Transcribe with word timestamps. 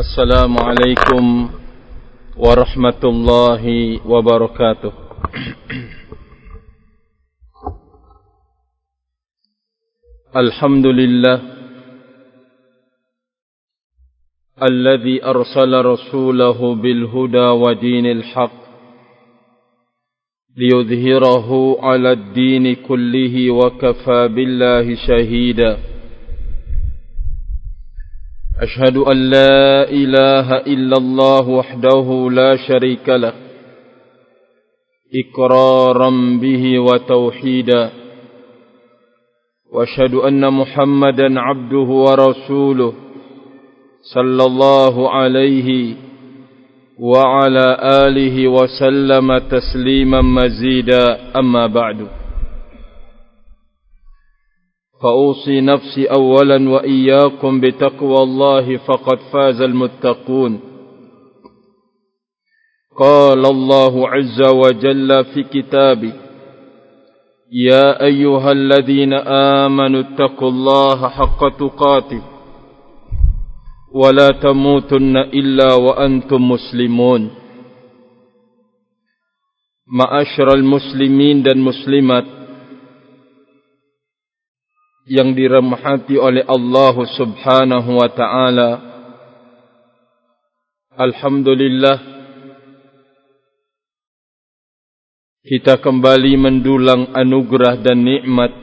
السلام 0.00 0.58
عليكم 0.58 1.50
ورحمة 2.36 3.02
الله 3.04 3.64
وبركاته. 4.06 4.92
الحمد 10.36 10.86
لله 10.86 11.38
الذي 14.70 15.24
أرسل 15.24 15.72
رسوله 15.84 16.74
بالهدى 16.74 17.48
ودين 17.64 18.06
الحق 18.06 18.60
ليظهره 20.56 21.50
على 21.82 22.12
الدين 22.12 22.74
كله 22.88 23.50
وكفى 23.50 24.28
بالله 24.28 24.86
شهيدا. 25.06 25.89
أشهد 28.62 28.96
أن 28.96 29.30
لا 29.30 29.90
إله 29.90 30.56
إلا 30.56 30.96
الله 30.96 31.48
وحده 31.48 32.28
لا 32.32 32.56
شريك 32.68 33.08
له 33.08 33.32
إقرارا 35.20 36.10
به 36.42 36.78
وتوحيدا 36.78 37.90
وأشهد 39.72 40.14
أن 40.14 40.52
محمدا 40.52 41.40
عبده 41.40 41.88
ورسوله 42.06 42.92
صلى 44.14 44.44
الله 44.44 45.10
عليه 45.10 45.94
وعلى 46.98 47.66
آله 48.06 48.48
وسلم 48.48 49.38
تسليما 49.38 50.20
مزيدا 50.22 51.18
أما 51.38 51.66
بعد 51.66 52.06
فأوصي 55.02 55.60
نفسي 55.60 56.06
أولا 56.06 56.70
وإياكم 56.70 57.60
بتقوى 57.60 58.22
الله 58.22 58.76
فقد 58.76 59.18
فاز 59.32 59.60
المتقون. 59.60 60.60
قال 62.98 63.46
الله 63.46 64.08
عز 64.08 64.40
وجل 64.54 65.24
في 65.24 65.42
كتابه 65.42 66.12
يا 67.52 68.04
أيها 68.04 68.52
الذين 68.52 69.12
آمنوا 69.62 70.00
اتقوا 70.00 70.48
الله 70.50 71.08
حق 71.08 71.48
تقاته 71.58 72.22
ولا 73.94 74.28
تموتن 74.28 75.16
إلا 75.16 75.74
وأنتم 75.74 76.48
مسلمون. 76.48 77.30
معاشر 79.92 80.54
المسلمين 80.54 81.42
muslimat 81.42 82.39
yang 85.10 85.34
dirahmati 85.34 86.14
oleh 86.14 86.46
Allah 86.46 86.94
Subhanahu 87.18 87.98
wa 87.98 88.06
taala. 88.14 88.70
Alhamdulillah 90.94 91.98
kita 95.42 95.82
kembali 95.82 96.38
mendulang 96.38 97.10
anugerah 97.10 97.82
dan 97.82 98.06
nikmat 98.06 98.54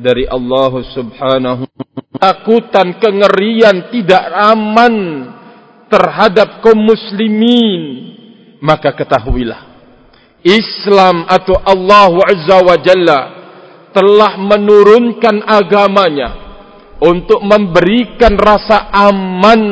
dari 0.00 0.24
Allah 0.24 0.72
Subhanahu 0.88 1.68
takutan 2.16 2.96
kengerian 2.96 3.92
tidak 3.92 4.24
aman 4.32 4.94
terhadap 5.92 6.64
kaum 6.64 6.80
muslimin. 6.80 8.08
Maka 8.64 8.96
ketahuilah 8.96 9.68
Islam 10.40 11.28
atau 11.28 11.60
Allah 11.60 12.12
Azza 12.24 12.56
wa 12.64 12.76
Jalla 12.80 13.39
telah 13.90 14.38
menurunkan 14.38 15.42
agamanya 15.46 16.28
untuk 17.00 17.40
memberikan 17.42 18.36
rasa 18.36 18.92
aman 18.92 19.62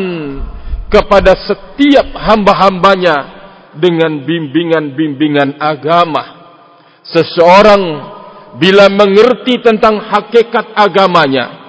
kepada 0.88 1.36
setiap 1.36 2.16
hamba-hambanya 2.16 3.16
dengan 3.76 4.24
bimbingan-bimbingan 4.24 5.60
agama. 5.60 6.24
Seseorang 7.04 7.82
bila 8.58 8.90
mengerti 8.90 9.60
tentang 9.60 10.00
hakikat 10.02 10.72
agamanya 10.74 11.68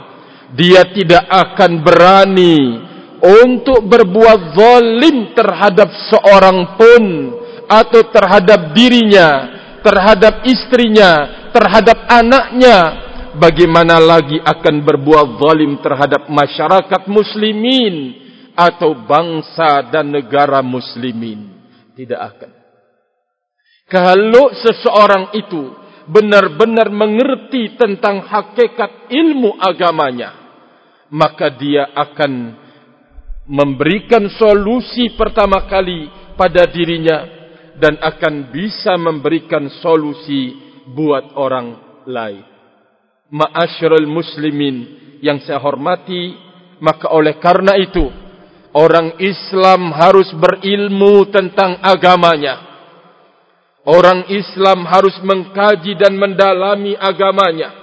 dia 0.56 0.82
tidak 0.90 1.28
akan 1.30 1.86
berani 1.86 2.58
untuk 3.20 3.86
berbuat 3.86 4.56
zalim 4.56 5.36
terhadap 5.36 5.92
seorang 6.10 6.80
pun 6.80 7.04
atau 7.70 8.02
terhadap 8.10 8.74
dirinya, 8.74 9.30
terhadap 9.86 10.42
istrinya, 10.48 11.39
terhadap 11.54 12.08
anaknya. 12.10 13.08
Bagaimana 13.30 14.02
lagi 14.02 14.42
akan 14.42 14.76
berbuat 14.82 15.38
zalim 15.38 15.78
terhadap 15.86 16.28
masyarakat 16.34 17.02
muslimin 17.06 18.18
atau 18.58 18.98
bangsa 19.06 19.86
dan 19.94 20.10
negara 20.10 20.66
muslimin? 20.66 21.46
Tidak 21.94 22.18
akan. 22.18 22.52
Kalau 23.86 24.50
seseorang 24.54 25.34
itu 25.38 25.62
benar-benar 26.10 26.90
mengerti 26.90 27.78
tentang 27.78 28.26
hakikat 28.26 29.14
ilmu 29.14 29.62
agamanya, 29.62 30.34
maka 31.14 31.54
dia 31.54 31.86
akan 31.94 32.58
memberikan 33.46 34.26
solusi 34.38 35.14
pertama 35.14 35.70
kali 35.70 36.10
pada 36.34 36.66
dirinya 36.70 37.26
dan 37.82 37.98
akan 37.98 38.54
bisa 38.54 38.94
memberikan 39.00 39.70
solusi 39.82 40.69
buat 40.94 41.38
orang 41.38 41.68
lain. 42.10 42.46
Ma'asyiral 43.30 44.10
muslimin 44.10 44.76
yang 45.22 45.38
saya 45.46 45.62
hormati, 45.62 46.34
maka 46.82 47.14
oleh 47.14 47.38
karena 47.38 47.78
itu 47.78 48.10
orang 48.74 49.18
Islam 49.22 49.94
harus 49.94 50.30
berilmu 50.34 51.30
tentang 51.30 51.78
agamanya. 51.84 52.68
Orang 53.90 54.28
Islam 54.30 54.86
harus 54.86 55.18
mengkaji 55.24 55.98
dan 55.98 56.14
mendalami 56.20 56.94
agamanya. 57.00 57.74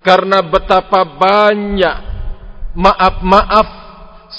Karena 0.00 0.38
betapa 0.38 1.02
banyak 1.02 1.96
maaf-maaf 2.78 3.68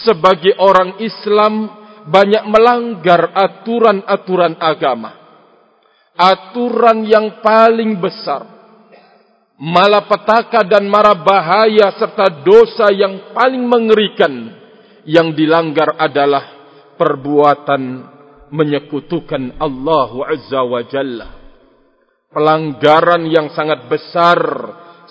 sebagai 0.07 0.55
orang 0.57 0.95
Islam 1.03 1.69
banyak 2.07 2.43
melanggar 2.47 3.35
aturan-aturan 3.35 4.55
agama. 4.63 5.26
Aturan 6.17 7.05
yang 7.05 7.45
paling 7.45 8.01
besar. 8.01 8.57
Malapetaka 9.57 10.65
dan 10.65 10.85
mara 10.89 11.17
bahaya 11.17 11.93
serta 11.97 12.41
dosa 12.45 12.93
yang 12.93 13.33
paling 13.33 13.65
mengerikan 13.65 14.53
yang 15.05 15.33
dilanggar 15.33 15.97
adalah 15.97 16.57
perbuatan 16.97 17.81
menyekutukan 18.49 19.57
Allah 19.61 20.11
Azza 20.29 20.61
wa 20.61 20.81
Jalla. 20.85 21.27
Pelanggaran 22.33 23.25
yang 23.29 23.49
sangat 23.53 23.85
besar 23.89 24.37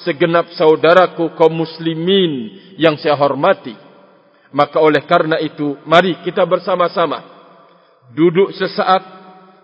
segenap 0.03 0.53
saudaraku 0.55 1.33
kaum 1.35 1.55
muslimin 1.65 2.55
yang 2.77 2.99
saya 3.01 3.17
hormati. 3.17 3.73
Maka 4.53 4.79
oleh 4.79 5.03
karena 5.09 5.41
itu, 5.43 5.75
mari 5.89 6.23
kita 6.23 6.45
bersama-sama 6.47 7.25
duduk 8.15 8.55
sesaat 8.55 9.16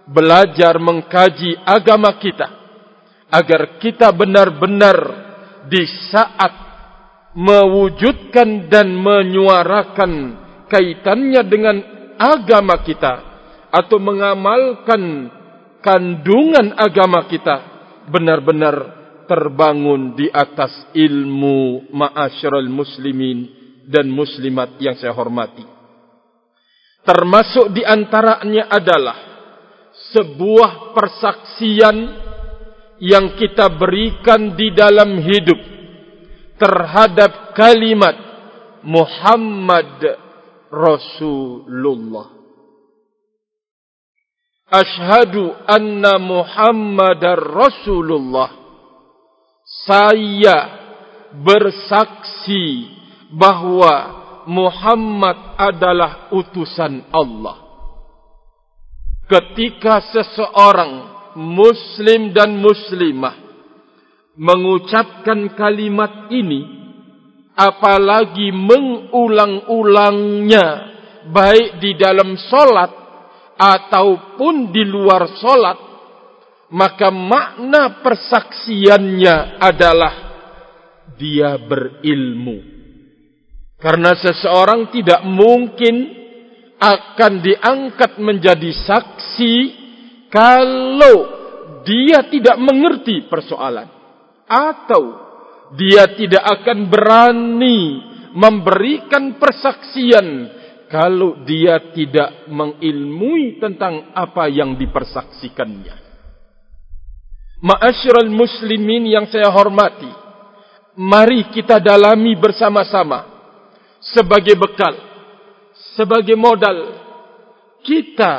belajar 0.08 0.78
mengkaji 0.82 1.58
agama 1.62 2.18
kita 2.18 2.48
agar 3.32 3.80
kita 3.80 4.10
benar-benar 4.12 4.98
di 5.70 5.82
saat 6.10 6.52
mewujudkan 7.32 8.68
dan 8.68 8.92
menyuarakan 8.92 10.12
kaitannya 10.68 11.42
dengan 11.48 11.76
agama 12.20 12.80
kita 12.84 13.14
atau 13.72 13.96
mengamalkan 13.96 15.32
kandungan 15.80 16.76
agama 16.76 17.24
kita 17.24 17.56
benar-benar 18.12 19.00
terbangun 19.24 20.12
di 20.12 20.28
atas 20.28 20.92
ilmu 20.92 21.88
ma'asyiral 21.88 22.68
muslimin 22.68 23.48
dan 23.88 24.12
muslimat 24.12 24.76
yang 24.76 24.92
saya 25.00 25.16
hormati. 25.16 25.64
Termasuk 27.03 27.72
di 27.74 27.82
antaranya 27.82 28.71
adalah 28.71 29.31
sebuah 30.12 30.92
persaksian 30.92 31.97
yang 33.03 33.34
kita 33.34 33.66
berikan 33.74 34.54
di 34.54 34.70
dalam 34.70 35.18
hidup 35.18 35.60
terhadap 36.60 37.56
kalimat 37.59 38.14
Muhammad 38.86 39.98
Rasulullah. 40.70 42.30
Ashhadu 44.72 45.53
anna 45.68 46.16
Muhammadar 46.16 47.36
Rasulullah. 47.36 48.50
Saya 49.84 50.58
bersaksi 51.36 52.88
bahwa 53.32 53.92
Muhammad 54.48 55.58
adalah 55.60 56.32
utusan 56.32 57.08
Allah. 57.12 57.72
Ketika 59.32 60.12
seseorang 60.12 61.08
muslim 61.40 62.36
dan 62.36 62.60
muslimah 62.60 63.32
mengucapkan 64.36 65.56
kalimat 65.56 66.28
ini 66.28 66.68
apalagi 67.56 68.52
mengulang-ulangnya 68.52 70.66
baik 71.32 71.80
di 71.80 71.96
dalam 71.96 72.36
solat 72.36 72.92
ataupun 73.56 74.68
di 74.68 74.84
luar 74.84 75.24
solat, 75.40 75.80
maka 76.68 77.08
makna 77.08 78.04
persaksiannya 78.04 79.64
adalah 79.64 80.14
dia 81.16 81.56
berilmu. 81.56 82.60
Karena 83.80 84.12
seseorang 84.12 84.92
tidak 84.92 85.24
mungkin 85.24 86.22
akan 86.82 87.32
diangkat 87.38 88.18
menjadi 88.18 88.74
saksi 88.74 89.54
kalau 90.26 91.16
dia 91.86 92.26
tidak 92.26 92.58
mengerti 92.58 93.30
persoalan 93.30 93.86
atau 94.50 95.02
dia 95.78 96.10
tidak 96.18 96.42
akan 96.42 96.90
berani 96.90 98.02
memberikan 98.34 99.38
persaksian 99.38 100.26
kalau 100.92 101.40
dia 101.48 101.92
tidak 101.96 102.50
mengilmui 102.52 103.56
tentang 103.56 104.12
apa 104.12 104.50
yang 104.52 104.76
dipersaksikannya. 104.76 105.96
Ma'asyiral 107.62 108.28
muslimin 108.28 109.06
yang 109.08 109.24
saya 109.30 109.48
hormati, 109.48 110.10
mari 110.98 111.48
kita 111.54 111.80
dalami 111.80 112.36
bersama-sama 112.36 113.24
sebagai 114.02 114.58
bekal, 114.58 114.92
sebagai 115.97 116.36
modal 116.36 116.98
kita 117.83 118.34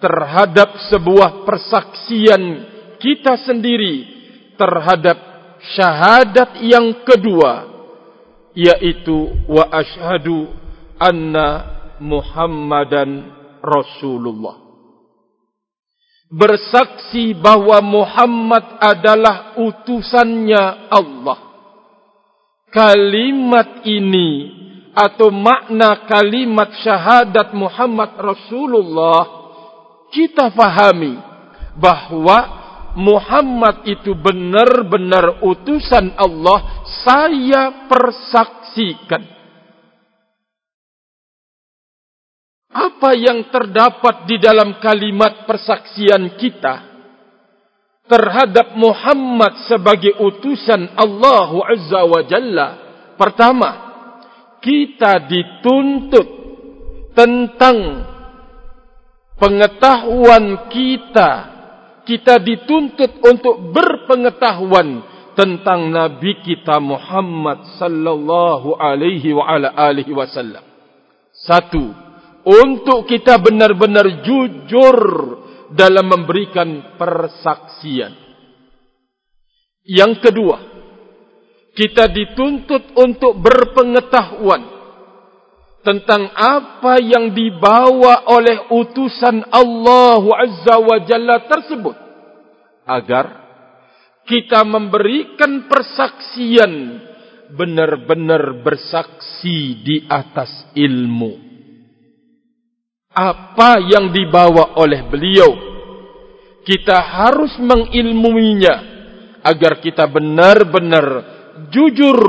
terhadap 0.00 0.76
sebuah 0.92 1.44
persaksian 1.44 2.42
kita 3.00 3.40
sendiri 3.44 4.16
terhadap 4.56 5.16
syahadat 5.76 6.60
yang 6.64 7.04
kedua 7.04 7.76
yaitu 8.56 9.36
wa 9.44 9.68
ashhadu 9.68 10.48
anna 10.96 11.76
Muhammadan 12.00 13.32
Rasulullah. 13.60 14.64
Bersaksi 16.26 17.38
bahwa 17.38 17.78
Muhammad 17.84 18.82
adalah 18.82 19.54
utusannya 19.60 20.90
Allah. 20.90 21.38
Kalimat 22.72 23.86
ini 23.86 24.65
atau 24.96 25.28
makna 25.28 26.08
kalimat 26.08 26.72
syahadat 26.80 27.52
Muhammad 27.52 28.16
Rasulullah 28.16 29.28
kita 30.08 30.48
fahami 30.56 31.20
bahwa 31.76 32.38
Muhammad 32.96 33.84
itu 33.84 34.16
benar-benar 34.16 35.44
utusan 35.44 36.16
Allah 36.16 36.88
saya 37.04 37.84
persaksikan. 37.84 39.36
Apa 42.72 43.12
yang 43.12 43.52
terdapat 43.52 44.24
di 44.24 44.40
dalam 44.40 44.80
kalimat 44.80 45.44
persaksian 45.44 46.40
kita 46.40 46.96
terhadap 48.08 48.72
Muhammad 48.80 49.68
sebagai 49.68 50.16
utusan 50.16 50.96
Allah 50.96 51.52
Azza 51.68 52.00
wa 52.00 52.20
Jalla? 52.24 52.68
Pertama 53.20 53.85
kita 54.60 55.26
dituntut 55.28 56.28
tentang 57.16 57.78
pengetahuan 59.40 60.68
kita. 60.68 61.30
Kita 62.06 62.38
dituntut 62.38 63.18
untuk 63.18 63.74
berpengetahuan 63.74 65.02
tentang 65.34 65.90
nabi 65.90 66.38
kita 66.38 66.78
Muhammad 66.78 67.66
sallallahu 67.82 68.78
alaihi 68.78 69.34
wa 69.34 69.42
ala 69.42 69.74
alihi 69.74 70.14
wasallam. 70.14 70.62
Satu 71.34 71.90
untuk 72.46 73.10
kita 73.10 73.42
benar-benar 73.42 74.22
jujur 74.22 74.98
dalam 75.74 76.06
memberikan 76.06 76.94
persaksian. 76.94 78.14
Yang 79.82 80.30
kedua 80.30 80.75
kita 81.76 82.08
dituntut 82.08 82.96
untuk 82.96 83.36
berpengetahuan 83.36 84.64
tentang 85.84 86.32
apa 86.34 86.98
yang 86.98 87.30
dibawa 87.30 88.26
oleh 88.32 88.72
utusan 88.72 89.44
Allah 89.52 90.24
Azza 90.40 90.76
wa 90.80 90.98
Jalla 91.04 91.46
tersebut 91.46 91.94
agar 92.88 93.46
kita 94.26 94.66
memberikan 94.66 95.70
persaksian 95.70 96.72
benar-benar 97.54 98.58
bersaksi 98.66 99.78
di 99.86 99.96
atas 100.10 100.50
ilmu. 100.74 101.46
Apa 103.14 103.78
yang 103.80 104.10
dibawa 104.10 104.76
oleh 104.82 105.06
beliau. 105.06 105.50
Kita 106.66 106.98
harus 106.98 107.54
mengilmuinya 107.62 108.74
agar 109.46 109.78
kita 109.78 110.10
benar-benar 110.10 111.35
jujur 111.72 112.20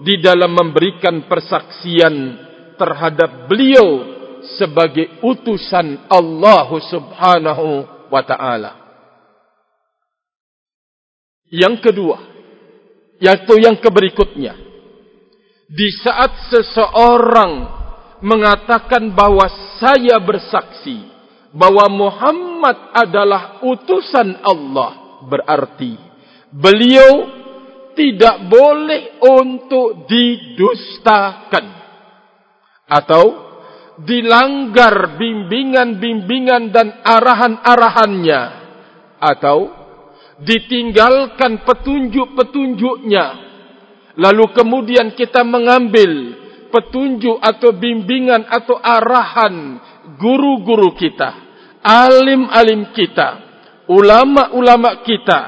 di 0.00 0.20
dalam 0.20 0.56
memberikan 0.56 1.28
persaksian 1.28 2.14
terhadap 2.80 3.46
beliau 3.46 4.18
sebagai 4.56 5.20
utusan 5.20 6.08
Allah 6.08 6.68
Subhanahu 6.68 7.68
wa 8.08 8.22
taala. 8.24 8.72
Yang 11.50 11.90
kedua, 11.90 12.18
yaitu 13.20 13.58
yang 13.60 13.76
keberikutnya. 13.76 14.56
Di 15.70 15.88
saat 16.02 16.50
seseorang 16.50 17.52
mengatakan 18.24 19.12
bahwa 19.14 19.46
saya 19.78 20.18
bersaksi 20.18 20.98
bahwa 21.54 21.86
Muhammad 21.90 22.90
adalah 22.94 23.62
utusan 23.62 24.38
Allah, 24.42 25.22
berarti 25.26 25.94
beliau 26.50 27.39
tidak 28.00 28.48
boleh 28.48 29.20
untuk 29.20 30.08
didustakan. 30.08 31.66
Atau 32.88 33.24
dilanggar 34.00 35.20
bimbingan-bimbingan 35.20 36.72
dan 36.72 36.96
arahan-arahannya. 37.04 38.40
Atau 39.20 39.68
ditinggalkan 40.40 41.60
petunjuk-petunjuknya. 41.68 43.26
Lalu 44.16 44.44
kemudian 44.56 45.12
kita 45.12 45.44
mengambil 45.44 46.40
petunjuk 46.72 47.36
atau 47.36 47.76
bimbingan 47.76 48.48
atau 48.48 48.80
arahan 48.80 49.76
guru-guru 50.16 50.94
kita 50.94 51.34
alim-alim 51.82 52.94
kita 52.94 53.42
ulama-ulama 53.90 55.02
kita 55.02 55.40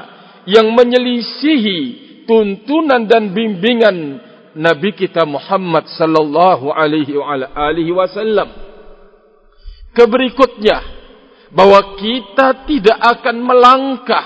yang 0.43 0.75
menyelisihi 0.75 2.03
tuntunan 2.25 3.07
dan 3.07 3.31
bimbingan 3.31 4.19
Nabi 4.53 4.93
kita 4.93 5.25
Muhammad 5.25 5.89
sallallahu 5.89 6.69
alaihi 6.69 7.91
wasallam. 7.93 8.49
Keberikutnya 9.93 10.77
bahwa 11.53 11.97
kita 12.01 12.65
tidak 12.65 12.97
akan 12.97 13.37
melangkah 13.41 14.25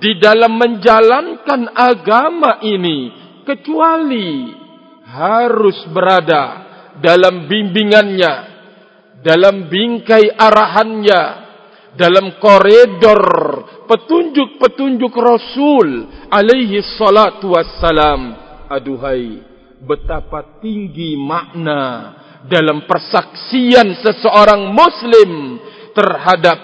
di 0.00 0.16
dalam 0.16 0.56
menjalankan 0.56 1.70
agama 1.76 2.62
ini 2.62 3.10
kecuali 3.44 4.54
harus 5.10 5.76
berada 5.90 6.44
dalam 7.02 7.50
bimbingannya, 7.50 8.34
dalam 9.20 9.66
bingkai 9.66 10.30
arahannya, 10.30 11.22
dalam 11.98 12.38
koridor 12.38 13.22
petunjuk-petunjuk 13.90 15.14
Rasul 15.14 15.88
alaihi 16.30 16.82
salatu 16.98 17.54
wassalam. 17.54 18.38
Aduhai, 18.70 19.42
betapa 19.82 20.62
tinggi 20.62 21.18
makna 21.18 22.14
dalam 22.46 22.86
persaksian 22.86 23.98
seseorang 23.98 24.70
muslim 24.70 25.58
terhadap 25.90 26.58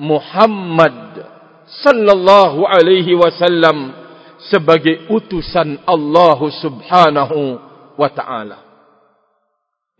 Muhammad 0.00 1.22
sallallahu 1.70 2.66
alaihi 2.66 3.14
wasallam 3.14 3.94
sebagai 4.50 5.06
utusan 5.12 5.78
Allah 5.86 6.40
subhanahu 6.40 7.38
wa 7.94 8.10
ta'ala. 8.10 8.58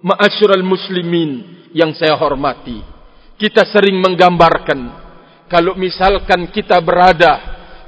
Ma'asyiral 0.00 0.64
muslimin 0.64 1.60
yang 1.76 1.92
saya 1.92 2.16
hormati, 2.16 2.80
kita 3.40 3.64
sering 3.72 3.96
menggambarkan. 3.96 5.00
Kalau 5.48 5.72
misalkan 5.74 6.52
kita 6.52 6.76
berada 6.84 7.40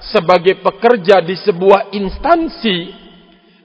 sebagai 0.09 0.59
pekerja 0.65 1.21
di 1.21 1.37
sebuah 1.37 1.93
instansi 1.93 2.79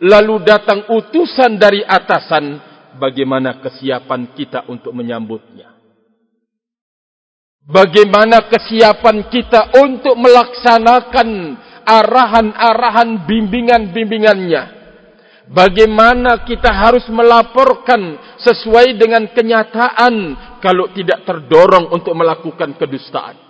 lalu 0.03 0.43
datang 0.45 0.85
utusan 0.91 1.57
dari 1.57 1.81
atasan 1.81 2.61
bagaimana 2.99 3.57
kesiapan 3.63 4.35
kita 4.35 4.67
untuk 4.69 4.93
menyambutnya? 4.93 5.73
Bagaimana 7.65 8.45
kesiapan 8.45 9.27
kita 9.33 9.81
untuk 9.81 10.13
melaksanakan 10.19 11.29
arahan-arahan 11.87 13.25
bimbingan-bimbingannya 13.25 14.76
Bagaimana 15.47 16.43
kita 16.43 16.67
harus 16.75 17.07
melaporkan 17.07 18.19
sesuai 18.43 18.99
dengan 18.99 19.31
kenyataan 19.31 20.13
kalau 20.59 20.91
tidak 20.91 21.23
terdorong 21.23 21.87
untuk 21.87 22.11
melakukan 22.11 22.75
kedustaan. 22.75 23.47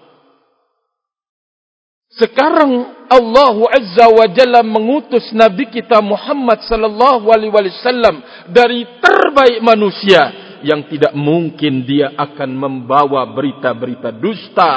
Sekarang 2.14 3.06
Allah 3.10 3.58
Azza 3.74 4.08
wa 4.10 4.26
Jalla 4.30 4.62
mengutus 4.62 5.30
Nabi 5.34 5.70
kita 5.74 6.02
Muhammad 6.02 6.66
sallallahu 6.66 7.30
alaihi 7.30 7.54
wasallam 7.54 8.22
dari 8.50 8.86
terbaik 9.02 9.62
manusia 9.62 10.22
yang 10.66 10.86
tidak 10.90 11.14
mungkin 11.14 11.86
dia 11.86 12.14
akan 12.18 12.50
membawa 12.58 13.26
berita-berita 13.30 14.10
dusta 14.18 14.74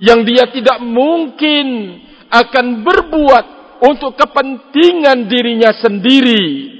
yang 0.00 0.24
dia 0.24 0.48
tidak 0.48 0.80
mungkin 0.80 2.00
akan 2.28 2.84
berbuat 2.84 3.59
untuk 3.80 4.16
kepentingan 4.16 5.28
dirinya 5.28 5.72
sendiri 5.72 6.78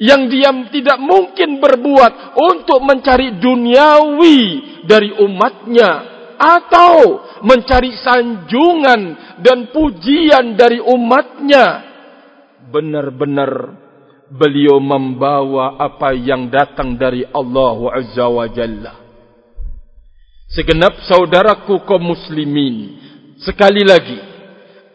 yang 0.00 0.32
dia 0.32 0.48
tidak 0.72 0.96
mungkin 0.96 1.60
berbuat 1.60 2.40
untuk 2.40 2.80
mencari 2.80 3.36
duniawi 3.36 4.40
dari 4.88 5.12
umatnya 5.20 5.90
atau 6.40 7.20
mencari 7.44 7.92
sanjungan 8.00 9.00
dan 9.44 9.68
pujian 9.68 10.56
dari 10.56 10.80
umatnya. 10.80 11.84
Benar-benar 12.72 13.76
beliau 14.32 14.80
membawa 14.80 15.76
apa 15.76 16.16
yang 16.16 16.48
datang 16.48 16.96
dari 16.96 17.26
Allah 17.28 17.76
Azza 17.92 18.24
wa 18.24 18.48
Jalla. 18.48 18.94
Segenap 20.48 21.04
saudaraku 21.04 21.84
kaum 21.84 22.10
muslimin 22.16 22.96
sekali 23.44 23.84
lagi 23.84 24.29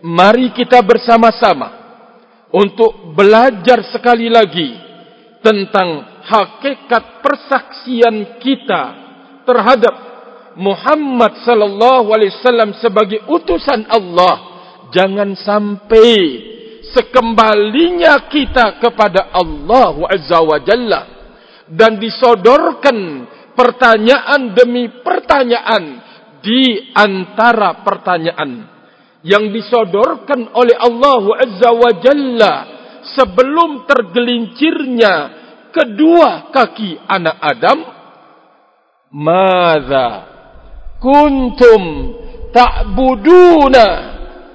mari 0.05 0.53
kita 0.53 0.85
bersama-sama 0.85 1.73
untuk 2.53 3.17
belajar 3.17 3.81
sekali 3.89 4.29
lagi 4.29 4.77
tentang 5.41 6.21
hakikat 6.21 7.25
persaksian 7.25 8.37
kita 8.37 8.83
terhadap 9.49 9.95
Muhammad 10.55 11.41
sallallahu 11.41 12.13
alaihi 12.13 12.31
wasallam 12.37 12.71
sebagai 12.77 13.25
utusan 13.27 13.89
Allah. 13.89 14.53
Jangan 14.93 15.35
sampai 15.35 16.15
sekembalinya 16.93 18.29
kita 18.29 18.79
kepada 18.79 19.33
Allah 19.33 19.97
azza 20.07 20.39
wa 20.39 20.61
jalla 20.61 21.01
dan 21.67 21.99
disodorkan 21.99 23.27
pertanyaan 23.57 24.53
demi 24.53 24.87
pertanyaan 25.03 25.83
di 26.39 26.93
antara 26.93 27.83
pertanyaan 27.83 28.74
yang 29.25 29.49
disodorkan 29.49 30.53
oleh 30.53 30.77
Allah 30.77 31.23
Azza 31.41 31.69
wa 31.73 31.91
Jalla 31.97 32.53
sebelum 33.17 33.89
tergelincirnya 33.89 35.13
kedua 35.73 36.53
kaki 36.53 37.01
anak 37.09 37.37
Adam? 37.41 37.79
Mada 39.09 40.09
kuntum 41.01 41.81
ta'buduna 42.53 43.85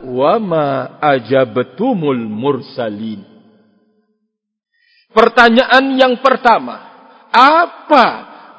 wa 0.07 0.35
ma 0.39 0.67
ajabtumul 1.03 2.23
mursalin. 2.31 3.27
Pertanyaan 5.11 5.99
yang 5.99 6.15
pertama 6.23 6.79
apa 7.35 8.07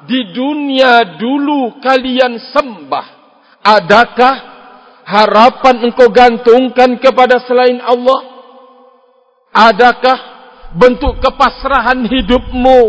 di 0.04 0.36
dunia 0.36 1.16
dulu 1.16 1.80
kalian 1.80 2.36
sembah? 2.52 3.06
Adakah 3.62 4.51
harapan 5.06 5.90
engkau 5.90 6.08
gantungkan 6.10 6.98
kepada 6.98 7.42
selain 7.44 7.78
Allah? 7.82 8.20
Adakah 9.52 10.18
bentuk 10.72 11.20
kepasrahan 11.20 12.08
hidupmu 12.08 12.80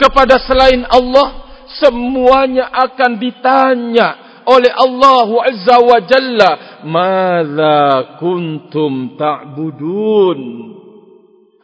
kepada 0.00 0.40
selain 0.48 0.86
Allah? 0.88 1.46
Semuanya 1.68 2.72
akan 2.72 3.20
ditanya 3.20 4.40
oleh 4.48 4.72
Allah 4.72 5.28
Azza 5.44 5.76
wa 5.84 5.98
Jalla. 6.00 6.50
Mada 6.88 8.16
kuntum 8.16 9.20
ta'budun? 9.20 10.40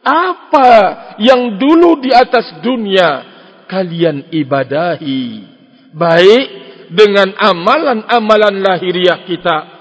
Apa 0.05 0.69
yang 1.17 1.57
dulu 1.57 1.97
di 2.05 2.13
atas 2.13 2.61
dunia 2.61 3.25
kalian 3.65 4.29
ibadahi? 4.29 5.23
Baik 5.97 6.45
dengan 6.93 7.33
amalan-amalan 7.33 8.61
lahiriah 8.61 9.25
kita 9.25 9.74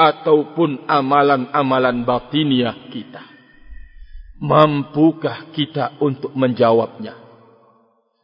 ataupun 0.00 0.88
amalan-amalan 0.88 2.08
batiniah 2.08 2.88
kita. 2.88 3.20
Mampukah 4.40 5.52
kita 5.52 6.00
untuk 6.00 6.32
menjawabnya? 6.32 7.12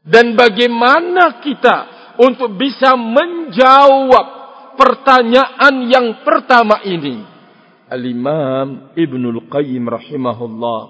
Dan 0.01 0.33
bagaimana 0.33 1.45
kita 1.45 1.77
untuk 2.17 2.57
bisa 2.57 2.97
menjawab 2.97 4.27
pertanyaan 4.81 5.75
yang 5.93 6.25
pertama 6.25 6.81
ini? 6.89 7.21
Al-Imam 7.93 8.97
Ibnul 8.97 9.45
Qayyim 9.53 9.85
rahimahullah 9.85 10.81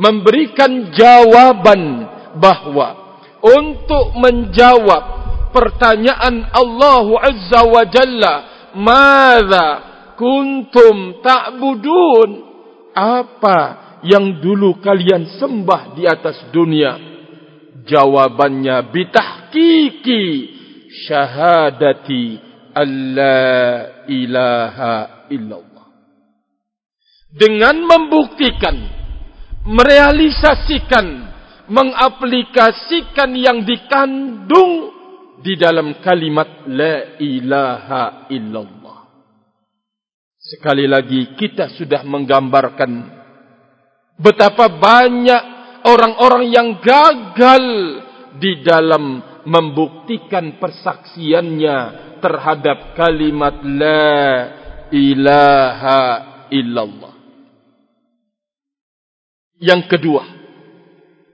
memberikan 0.00 0.90
jawaban 0.96 2.08
bahwa 2.40 3.20
untuk 3.44 4.16
menjawab 4.16 5.04
pertanyaan 5.52 6.48
Allah 6.50 7.06
Azza 7.20 7.60
wa 7.68 7.84
Jalla, 7.86 8.34
"Madza 8.74 9.93
kuntum 10.18 11.20
ta'budun. 11.22 12.30
Apa 12.94 13.58
yang 14.06 14.38
dulu 14.38 14.78
kalian 14.78 15.38
sembah 15.38 15.98
di 15.98 16.06
atas 16.06 16.50
dunia? 16.54 16.94
Jawabannya 17.84 18.88
bitahqiqi 18.94 20.22
syahadati 21.06 22.38
alla 22.72 23.38
ilaha 24.08 24.94
illallah. 25.28 25.86
Dengan 27.34 27.82
membuktikan 27.82 28.76
merealisasikan 29.66 31.06
mengaplikasikan 31.66 33.30
yang 33.32 33.64
dikandung 33.64 34.92
di 35.40 35.56
dalam 35.56 35.98
kalimat 36.04 36.68
la 36.68 37.16
ilaha 37.20 38.28
illallah 38.28 38.83
Sekali 40.54 40.86
lagi 40.86 41.34
kita 41.34 41.74
sudah 41.74 42.06
menggambarkan 42.06 43.10
betapa 44.14 44.70
banyak 44.70 45.42
orang-orang 45.82 46.46
yang 46.46 46.68
gagal 46.78 47.64
di 48.38 48.62
dalam 48.62 49.18
membuktikan 49.42 50.62
persaksiannya 50.62 51.78
terhadap 52.22 52.94
kalimat 52.94 53.58
la 53.66 54.14
ilaha 54.94 56.02
illallah. 56.54 57.14
Yang 59.58 59.82
kedua, 59.90 60.22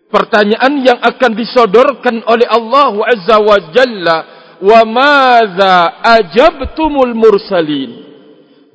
pertanyaan 0.09 0.81
yang 0.81 0.97
akan 0.97 1.33
disodorkan 1.37 2.25
oleh 2.25 2.49
Allah 2.49 2.95
Azza 3.05 3.37
wa 3.37 3.59
Jalla, 3.69 4.19
wa 4.65 4.81
madza 4.89 5.77
ajabtumul 6.09 7.13
mursalin? 7.13 8.10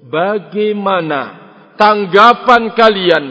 Bagaimana 0.05 1.21
tanggapan 1.75 2.71
kalian, 2.77 3.25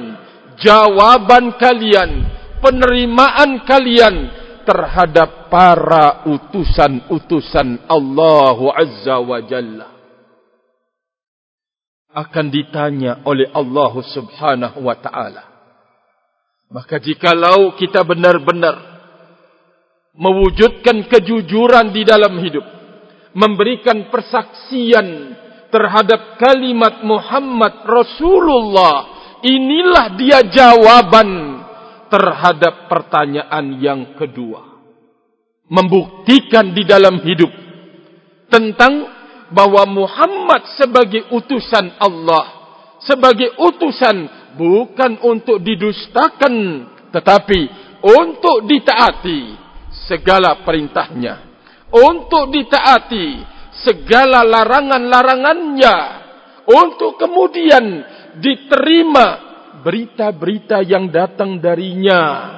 jawaban 0.58 1.54
kalian, 1.56 2.10
penerimaan 2.58 3.62
kalian 3.62 4.16
terhadap 4.64 5.52
para 5.52 6.26
utusan-utusan 6.26 7.86
Allah 7.86 8.58
Azza 8.74 9.16
wa 9.20 9.38
Jalla. 9.44 9.88
Akan 12.14 12.46
ditanya 12.46 13.26
oleh 13.26 13.50
Allah 13.50 13.92
Subhanahu 14.14 14.86
wa 14.86 14.94
Ta'ala. 14.94 15.44
Maka 16.70 17.02
jikalau 17.02 17.74
kita 17.74 18.06
benar-benar 18.06 18.94
mewujudkan 20.14 21.10
kejujuran 21.10 21.90
di 21.90 22.06
dalam 22.06 22.38
hidup, 22.38 22.62
memberikan 23.34 24.14
persaksian 24.14 25.34
terhadap 25.74 26.38
kalimat 26.38 27.02
Muhammad 27.02 27.82
Rasulullah. 27.82 29.10
Inilah 29.42 30.14
dia 30.14 30.46
jawaban 30.46 31.58
terhadap 32.06 32.86
pertanyaan 32.86 33.82
yang 33.82 34.14
kedua. 34.14 34.78
Membuktikan 35.66 36.70
di 36.70 36.86
dalam 36.86 37.18
hidup 37.26 37.50
tentang 38.46 39.10
bahwa 39.50 39.82
Muhammad 39.90 40.78
sebagai 40.78 41.26
utusan 41.34 41.98
Allah. 41.98 42.62
Sebagai 43.02 43.58
utusan 43.58 44.30
bukan 44.54 45.18
untuk 45.26 45.58
didustakan 45.60 46.86
tetapi 47.10 47.60
untuk 48.00 48.64
ditaati 48.64 49.40
segala 50.06 50.62
perintahnya. 50.62 51.52
Untuk 51.90 52.48
ditaati 52.48 53.53
segala 53.84 54.42
larangan-larangannya 54.42 55.96
untuk 56.64 57.20
kemudian 57.20 57.84
diterima 58.40 59.26
berita-berita 59.84 60.80
yang 60.82 61.12
datang 61.12 61.60
darinya. 61.60 62.52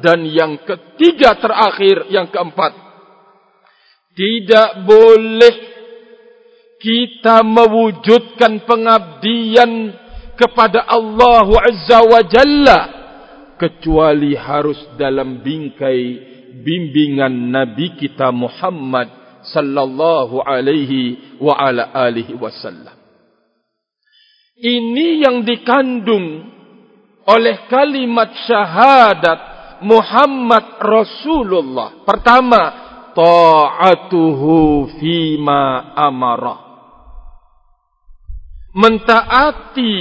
Dan 0.00 0.24
yang 0.24 0.64
ketiga 0.64 1.36
terakhir, 1.36 2.08
yang 2.08 2.32
keempat. 2.32 2.72
Tidak 4.16 4.88
boleh 4.88 5.54
kita 6.80 7.44
mewujudkan 7.44 8.64
pengabdian 8.64 9.92
kepada 10.40 10.88
Allah 10.88 11.44
Azza 11.68 12.00
wa 12.00 12.20
Jalla. 12.24 12.80
Kecuali 13.60 14.32
harus 14.32 14.80
dalam 14.96 15.44
bingkai 15.44 16.00
bimbingan 16.64 17.52
Nabi 17.52 18.00
kita 18.00 18.32
Muhammad 18.32 19.19
sallallahu 19.44 20.44
alaihi 20.44 21.38
wa 21.40 21.56
ala 21.56 21.90
alihi 21.94 22.36
wasallam. 22.36 22.96
Ini 24.60 25.24
yang 25.24 25.40
dikandung 25.40 26.44
oleh 27.24 27.56
kalimat 27.72 28.28
syahadat 28.44 29.40
Muhammad 29.80 30.76
Rasulullah. 30.76 32.04
Pertama, 32.04 32.62
ta'atuhu 33.16 34.92
fima 35.00 35.96
amara. 35.96 36.56
Mentaati 38.76 39.94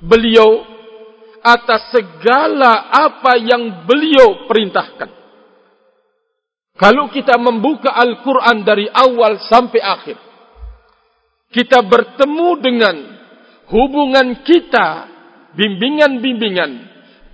beliau 0.00 0.64
atas 1.44 1.92
segala 1.92 2.88
apa 2.94 3.36
yang 3.36 3.84
beliau 3.84 4.46
perintahkan. 4.48 5.19
Kalau 6.80 7.12
kita 7.12 7.36
membuka 7.36 7.92
Al-Quran 7.92 8.64
dari 8.64 8.88
awal 8.88 9.36
sampai 9.44 9.80
akhir. 9.84 10.16
Kita 11.52 11.84
bertemu 11.84 12.48
dengan 12.56 12.96
hubungan 13.68 14.40
kita, 14.40 14.88
bimbingan-bimbingan, 15.52 16.70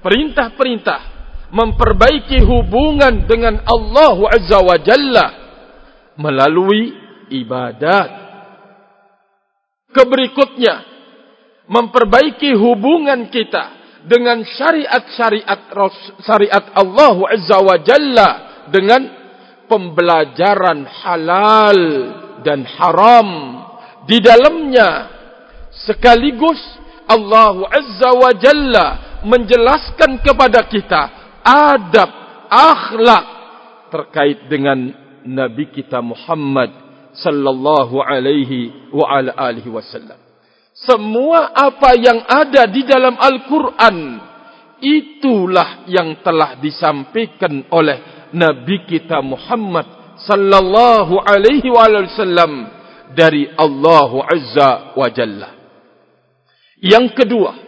perintah-perintah, 0.03 1.01
memperbaiki 1.55 2.43
hubungan 2.43 3.31
dengan 3.31 3.63
Allah 3.63 4.19
Azza 4.35 4.59
wa 4.59 4.77
Jalla 4.83 5.27
melalui 6.19 6.91
ibadat. 7.31 8.11
Keberikutnya, 9.95 10.75
memperbaiki 11.71 12.51
hubungan 12.51 13.31
kita 13.31 13.65
dengan 14.11 14.43
syariat-syariat 14.43 15.71
syariat 16.19 16.65
Allah 16.75 17.17
Azza 17.31 17.59
wa 17.63 17.77
Jalla 17.79 18.31
dengan 18.75 19.16
pembelajaran 19.67 20.87
halal 20.87 21.81
dan 22.43 22.67
haram 22.67 23.29
di 24.07 24.19
dalamnya. 24.23 25.15
Sekaligus 25.87 26.59
Allah 27.07 27.69
Azza 27.69 28.11
wa 28.17 28.33
Jalla 28.35 28.87
menjelaskan 29.27 30.23
kepada 30.25 30.65
kita 30.67 31.03
adab 31.45 32.11
akhlak 32.51 33.27
terkait 33.93 34.51
dengan 34.51 34.91
nabi 35.27 35.71
kita 35.71 36.03
Muhammad 36.03 36.71
sallallahu 37.15 38.03
alaihi 38.03 38.91
wa 38.91 39.07
ala 39.07 39.31
alihi 39.37 39.71
wasallam. 39.71 40.19
Semua 40.77 41.57
apa 41.57 41.97
yang 41.97 42.21
ada 42.29 42.69
di 42.69 42.85
dalam 42.85 43.17
Al-Qur'an 43.17 43.97
itulah 44.77 45.89
yang 45.89 46.21
telah 46.21 46.61
disampaikan 46.61 47.65
oleh 47.73 48.16
nabi 48.33 48.87
kita 48.89 49.23
Muhammad 49.23 50.19
sallallahu 50.25 51.21
alaihi 51.23 51.69
wa 51.71 51.87
wasallam 51.87 52.53
dari 53.15 53.47
Allah 53.55 54.11
azza 54.27 54.71
wa 54.97 55.07
jalla 55.13 55.51
yang 56.83 57.13
kedua 57.15 57.67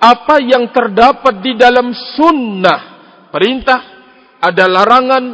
apa 0.00 0.40
yang 0.40 0.72
terdapat 0.72 1.44
di 1.44 1.52
dalam 1.60 1.92
sunnah 1.92 2.90
perintah, 3.28 3.80
ada 4.42 4.64
larangan, 4.64 5.24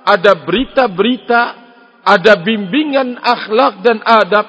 ada 0.00 0.32
berita-berita, 0.32 1.42
ada 2.00 2.32
bimbingan 2.40 3.20
akhlak 3.20 3.84
dan 3.84 4.00
adab, 4.00 4.46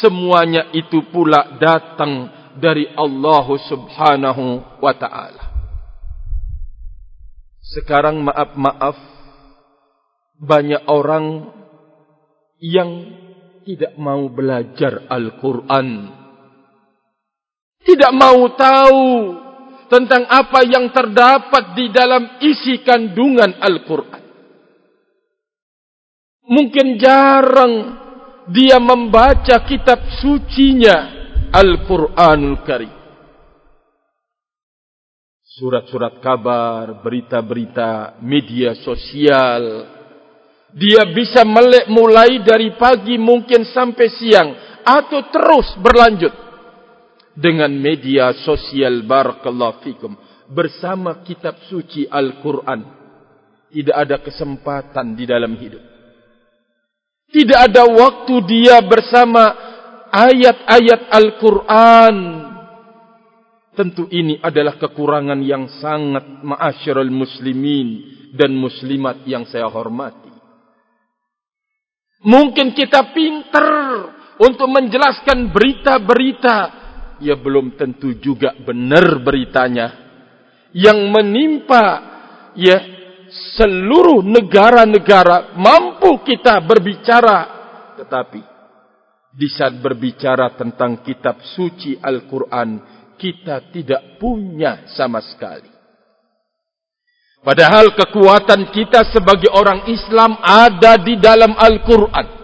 semuanya 0.00 0.70
itu 0.70 1.04
pula 1.10 1.58
datang 1.60 2.30
dari 2.54 2.86
Allah 2.94 3.46
Subhanahu 3.66 4.78
wa 4.78 4.94
taala. 4.94 5.49
Sekarang 7.70 8.26
maaf-maaf 8.26 8.98
banyak 10.42 10.90
orang 10.90 11.54
yang 12.58 12.90
tidak 13.62 13.94
mau 13.94 14.26
belajar 14.26 15.06
Al-Qur'an. 15.06 16.18
Tidak 17.80 18.12
mau 18.12 18.50
tahu 18.58 19.06
tentang 19.90 20.22
apa 20.30 20.62
yang 20.66 20.90
terdapat 20.94 21.74
di 21.74 21.90
dalam 21.90 22.38
isi 22.38 22.82
kandungan 22.86 23.58
Al-Quran. 23.58 24.22
Mungkin 26.50 26.98
jarang 26.98 27.74
dia 28.50 28.78
membaca 28.82 29.62
kitab 29.66 30.02
sucinya 30.22 30.96
Al-Quranul 31.54 32.58
Karim. 32.66 32.99
Surat-surat 35.60 36.24
kabar, 36.24 37.04
berita-berita, 37.04 38.16
media 38.24 38.72
sosial. 38.80 39.92
Dia 40.72 41.04
bisa 41.12 41.44
melek 41.44 41.84
mulai 41.92 42.40
dari 42.40 42.72
pagi 42.80 43.20
mungkin 43.20 43.68
sampai 43.68 44.08
siang. 44.08 44.48
Atau 44.80 45.28
terus 45.28 45.76
berlanjut 45.76 46.32
dengan 47.36 47.68
media 47.70 48.32
sosial 48.40 49.04
barakallahu 49.04 49.84
fikum 49.84 50.16
bersama 50.50 51.22
kitab 51.22 51.56
suci 51.70 52.08
Al-Qur'an 52.08 52.80
tidak 53.70 53.96
ada 53.96 54.16
kesempatan 54.18 55.14
di 55.14 55.24
dalam 55.24 55.54
hidup 55.54 55.80
tidak 57.30 57.70
ada 57.70 57.86
waktu 57.86 58.34
dia 58.50 58.82
bersama 58.82 59.54
ayat-ayat 60.10 61.06
Al-Qur'an 61.06 62.16
tentu 63.74 64.06
ini 64.10 64.38
adalah 64.42 64.76
kekurangan 64.78 65.40
yang 65.42 65.70
sangat 65.78 66.24
ma'asyiral 66.42 67.10
muslimin 67.10 68.18
dan 68.34 68.54
muslimat 68.54 69.22
yang 69.26 69.46
saya 69.46 69.66
hormati. 69.70 70.30
Mungkin 72.20 72.76
kita 72.76 73.16
pintar 73.16 73.66
untuk 74.36 74.68
menjelaskan 74.68 75.48
berita-berita. 75.48 76.58
Ya 77.20 77.36
belum 77.36 77.76
tentu 77.76 78.16
juga 78.16 78.52
benar 78.60 79.20
beritanya. 79.24 80.08
Yang 80.72 80.98
menimpa 81.10 81.84
ya 82.56 82.78
seluruh 83.56 84.20
negara-negara 84.24 85.56
mampu 85.56 86.20
kita 86.24 86.60
berbicara. 86.60 87.38
Tetapi 87.96 88.42
di 89.30 89.48
saat 89.48 89.78
berbicara 89.78 90.52
tentang 90.58 91.00
kitab 91.06 91.38
suci 91.54 91.96
Al-Qur'an 91.96 92.99
kita 93.20 93.68
tidak 93.68 94.16
punya 94.16 94.88
sama 94.96 95.20
sekali 95.20 95.68
padahal 97.44 97.92
kekuatan 97.92 98.72
kita 98.72 99.04
sebagai 99.12 99.52
orang 99.52 99.84
Islam 99.92 100.40
ada 100.40 100.96
di 100.96 101.20
dalam 101.20 101.52
Al-Qur'an 101.52 102.40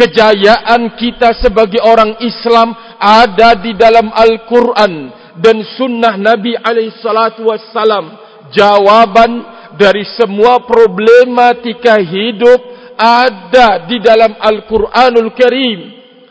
kejayaan 0.00 0.96
kita 0.96 1.36
sebagai 1.44 1.84
orang 1.84 2.16
Islam 2.24 2.72
ada 2.96 3.52
di 3.60 3.76
dalam 3.76 4.08
Al-Quran 4.08 4.92
dan 5.40 5.60
sunnah 5.76 6.16
Nabi 6.16 6.56
SAW. 6.56 8.18
Jawaban 8.50 9.30
dari 9.78 10.02
semua 10.18 10.64
problematika 10.64 12.00
hidup 12.00 12.60
ada 12.96 13.86
di 13.86 14.00
dalam 14.00 14.34
Al-Quranul 14.40 15.30
Karim. 15.36 15.78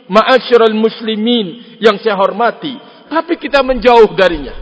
Ma'asyiral 0.09 0.73
muslimin 0.73 1.77
yang 1.77 2.01
saya 2.01 2.17
hormati. 2.17 2.88
Tapi 3.09 3.33
kita 3.41 3.65
menjauh 3.65 4.13
darinya. 4.13 4.53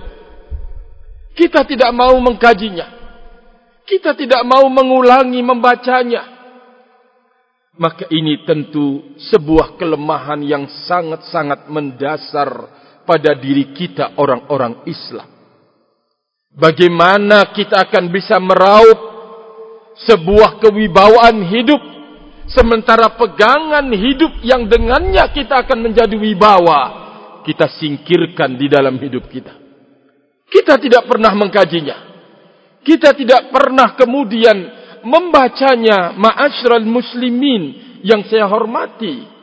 Kita 1.36 1.68
tidak 1.68 1.92
mau 1.94 2.16
mengkajinya. 2.18 2.88
Kita 3.84 4.16
tidak 4.16 4.42
mau 4.48 4.66
mengulangi 4.68 5.40
membacanya 5.44 6.38
maka 7.78 8.10
ini 8.10 8.42
tentu 8.44 9.16
sebuah 9.30 9.78
kelemahan 9.78 10.42
yang 10.42 10.66
sangat-sangat 10.90 11.70
mendasar 11.70 12.50
pada 13.06 13.38
diri 13.38 13.72
kita 13.72 14.18
orang-orang 14.18 14.84
Islam. 14.90 15.30
Bagaimana 16.58 17.54
kita 17.54 17.86
akan 17.86 18.10
bisa 18.10 18.42
meraup 18.42 19.00
sebuah 20.10 20.58
kewibawaan 20.58 21.46
hidup 21.54 21.82
sementara 22.50 23.14
pegangan 23.14 23.86
hidup 23.94 24.42
yang 24.42 24.66
dengannya 24.66 25.22
kita 25.38 25.62
akan 25.62 25.90
menjadi 25.90 26.18
wibawa 26.18 27.07
kita 27.48 27.72
singkirkan 27.80 28.60
di 28.60 28.68
dalam 28.68 29.00
hidup 29.00 29.32
kita. 29.32 29.56
Kita 30.52 30.76
tidak 30.76 31.08
pernah 31.08 31.32
mengkajinya. 31.32 31.98
Kita 32.84 33.16
tidak 33.16 33.48
pernah 33.48 33.96
kemudian 33.96 34.58
membacanya 35.08 36.12
ma'asyiral 36.20 36.84
muslimin 36.84 37.64
yang 38.04 38.28
saya 38.28 38.48
hormati 38.52 39.38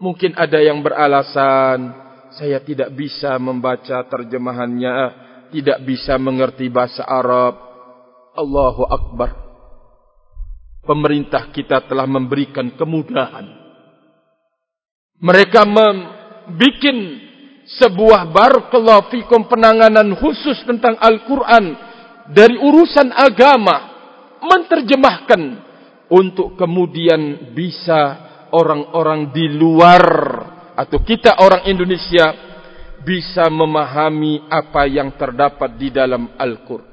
mungkin 0.00 0.32
ada 0.34 0.58
yang 0.58 0.80
beralasan 0.80 2.00
saya 2.34 2.62
tidak 2.62 2.94
bisa 2.94 3.34
membaca 3.42 4.06
terjemahannya, 4.06 4.96
tidak 5.50 5.78
bisa 5.82 6.14
mengerti 6.16 6.70
bahasa 6.70 7.02
Arab. 7.02 7.58
Allahu 8.38 8.86
Akbar. 8.86 9.30
Pemerintah 10.86 11.50
kita 11.50 11.84
telah 11.90 12.06
memberikan 12.06 12.72
kemudahan. 12.78 13.44
Mereka 15.20 15.68
membuat 15.68 17.29
sebuah 17.78 18.26
barakallahu 18.34 19.12
fikum 19.14 19.46
penanganan 19.46 20.16
khusus 20.18 20.58
tentang 20.66 20.98
Al-Quran 20.98 21.76
dari 22.34 22.58
urusan 22.58 23.14
agama 23.14 23.76
menterjemahkan 24.42 25.42
untuk 26.10 26.58
kemudian 26.58 27.54
bisa 27.54 28.30
orang-orang 28.50 29.30
di 29.30 29.46
luar 29.54 30.02
atau 30.74 30.98
kita 31.06 31.38
orang 31.38 31.70
Indonesia 31.70 32.34
bisa 33.06 33.46
memahami 33.48 34.50
apa 34.50 34.90
yang 34.90 35.14
terdapat 35.14 35.78
di 35.78 35.88
dalam 35.94 36.34
Al-Quran. 36.34 36.88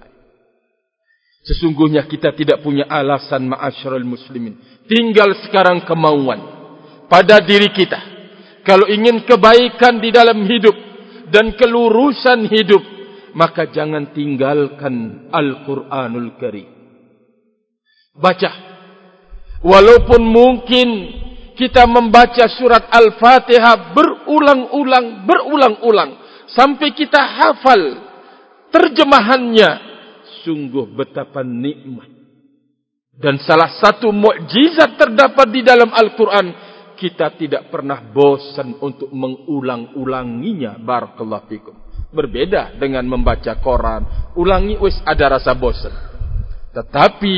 Sesungguhnya 1.47 2.03
kita 2.03 2.35
tidak 2.35 2.59
punya 2.59 2.83
alasan 2.91 3.47
ma'asyarul 3.47 4.03
muslimin. 4.03 4.83
Tinggal 4.83 5.31
sekarang 5.47 5.87
kemauan 5.87 6.43
pada 7.07 7.39
diri 7.39 7.71
kita. 7.71 8.16
Kalau 8.67 8.83
ingin 8.91 9.23
kebaikan 9.23 10.03
di 10.03 10.11
dalam 10.11 10.43
hidup 10.43 10.75
dan 11.31 11.55
kelurusan 11.55 12.51
hidup, 12.51 12.83
maka 13.31 13.71
jangan 13.71 14.11
tinggalkan 14.11 15.27
Al-Quranul 15.31 16.35
Karim. 16.35 16.67
Baca. 18.11 18.51
Walaupun 19.63 20.19
mungkin 20.19 20.87
kita 21.55 21.87
membaca 21.87 22.43
surat 22.51 22.91
Al-Fatihah 22.91 23.95
berulang-ulang, 23.95 25.23
berulang-ulang. 25.23 26.11
Sampai 26.51 26.91
kita 26.91 27.23
hafal 27.23 28.03
terjemahannya. 28.75 29.69
Sungguh 30.43 30.91
betapa 30.91 31.39
nikmat. 31.39 32.09
Dan 33.17 33.41
salah 33.41 33.73
satu 33.81 34.13
mukjizat 34.13 34.99
terdapat 34.99 35.47
di 35.49 35.65
dalam 35.65 35.89
Al-Quran. 35.89 36.66
Kita 36.97 37.37
tidak 37.37 37.69
pernah 37.69 38.01
bosan 38.01 38.81
untuk 38.81 39.13
mengulang-ulanginya. 39.13 40.81
Barakallahu 40.81 41.45
fikum. 41.45 41.75
Berbeda 42.09 42.73
dengan 42.81 43.05
membaca 43.05 43.53
Quran. 43.61 44.33
Ulangi, 44.33 44.75
wis 44.81 44.97
ada 45.05 45.37
rasa 45.37 45.53
bosan. 45.53 45.93
Tetapi 46.73 47.35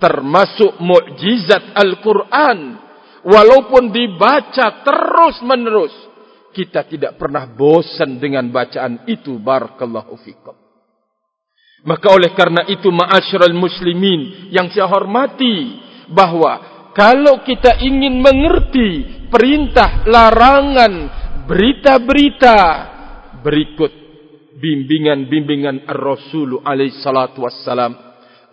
termasuk 0.00 0.80
mukjizat 0.80 1.76
Al-Quran 1.76 2.80
walaupun 3.24 3.92
dibaca 3.92 4.80
terus 4.80 5.36
menerus 5.44 5.92
kita 6.56 6.88
tidak 6.88 7.20
pernah 7.20 7.46
bosan 7.46 8.16
dengan 8.16 8.48
bacaan 8.48 9.04
itu 9.06 9.36
barakallahu 9.36 10.16
fikum 10.24 10.56
maka 11.84 12.08
oleh 12.12 12.32
karena 12.32 12.64
itu 12.68 12.88
ma'asyiral 12.88 13.56
muslimin 13.56 14.52
yang 14.52 14.68
saya 14.72 14.88
hormati 14.88 15.80
bahwa 16.10 16.69
kalau 17.00 17.40
kita 17.40 17.80
ingin 17.80 18.20
mengerti 18.20 19.24
perintah 19.32 20.04
larangan 20.04 20.92
berita-berita 21.48 22.56
berikut 23.40 23.88
bimbingan-bimbingan 24.60 25.88
Ar-Rasul 25.88 26.60
alaihi 26.60 27.00
salatu 27.00 27.48
wassalam 27.48 27.96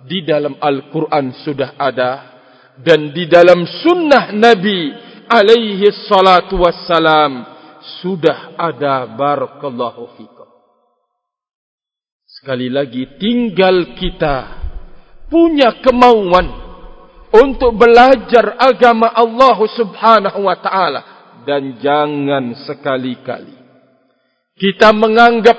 di 0.08 0.24
dalam 0.24 0.56
Al-Quran 0.64 1.36
sudah 1.44 1.76
ada 1.76 2.40
dan 2.80 3.12
di 3.12 3.28
dalam 3.28 3.68
sunnah 3.84 4.32
Nabi 4.32 4.96
alaihi 5.28 5.92
salatu 6.08 6.64
wassalam 6.64 7.44
sudah 8.00 8.56
ada 8.56 9.12
barakallahu 9.12 10.16
fikum. 10.16 10.48
Sekali 12.24 12.72
lagi 12.72 13.20
tinggal 13.20 13.92
kita 14.00 14.36
punya 15.28 15.84
kemauan 15.84 16.67
untuk 17.38 17.78
belajar 17.78 18.58
agama 18.58 19.14
Allah 19.14 19.58
Subhanahu 19.70 20.40
wa 20.46 20.58
taala. 20.58 21.02
Dan 21.48 21.80
jangan 21.80 22.60
sekali-kali 22.68 23.58
kita 24.58 24.90
menganggap 24.92 25.58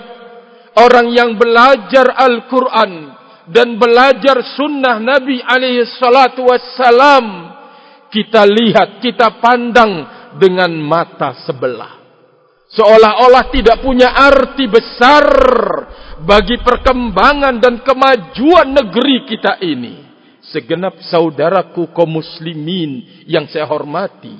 orang 0.76 1.08
yang 1.14 1.38
belajar 1.38 2.12
Al-Qur'an 2.18 3.14
dan 3.48 3.78
belajar 3.78 4.42
sunnah 4.58 5.00
Nabi 5.00 5.40
alaihi 5.40 5.88
salatu 5.96 6.44
wassalam 6.44 7.56
kita 8.12 8.44
lihat 8.44 9.00
kita 9.00 9.38
pandang 9.40 10.04
dengan 10.36 10.74
mata 10.76 11.32
sebelah. 11.46 11.96
Seolah-olah 12.68 13.48
tidak 13.48 13.80
punya 13.80 14.12
arti 14.12 14.68
besar 14.68 15.24
bagi 16.20 16.60
perkembangan 16.60 17.56
dan 17.64 17.80
kemajuan 17.80 18.76
negeri 18.76 19.24
kita 19.24 19.56
ini 19.64 20.07
segenap 20.50 21.00
saudaraku 21.08 21.90
kaum 21.92 22.20
muslimin 22.20 23.24
yang 23.28 23.48
saya 23.48 23.68
hormati 23.68 24.34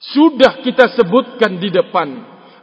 sudah 0.00 0.64
kita 0.64 0.96
sebutkan 0.96 1.60
di 1.60 1.68
depan 1.68 2.08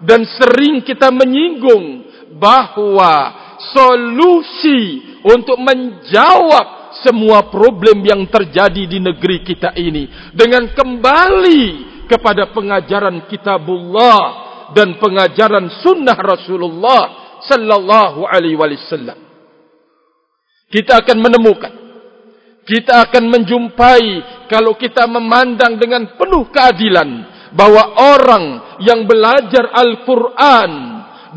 dan 0.01 0.25
sering 0.25 0.81
kita 0.81 1.13
menyinggung 1.13 2.05
bahawa 2.41 3.45
solusi 3.73 5.05
untuk 5.21 5.57
menjawab 5.61 6.97
semua 7.05 7.45
problem 7.53 8.01
yang 8.01 8.25
terjadi 8.25 8.89
di 8.89 8.97
negeri 8.97 9.45
kita 9.45 9.77
ini 9.77 10.33
dengan 10.33 10.65
kembali 10.73 11.63
kepada 12.09 12.49
pengajaran 12.53 13.29
kitabullah 13.29 14.21
dan 14.73 14.97
pengajaran 14.97 15.69
sunnah 15.85 16.17
Rasulullah 16.17 17.01
sallallahu 17.45 18.25
alaihi 18.25 18.57
wasallam. 18.57 19.17
Kita 20.67 20.99
akan 20.99 21.17
menemukan 21.21 21.86
kita 22.67 23.07
akan 23.07 23.31
menjumpai 23.31 24.05
kalau 24.51 24.75
kita 24.75 25.07
memandang 25.07 25.79
dengan 25.79 26.03
penuh 26.19 26.51
keadilan 26.51 27.09
bahwa 27.55 27.95
orang 27.95 28.45
yang 28.83 29.07
belajar 29.07 29.71
Al-Quran 29.71 30.71